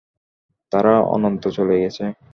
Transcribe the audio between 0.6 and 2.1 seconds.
তারা অন্যত্র চলে গেছে।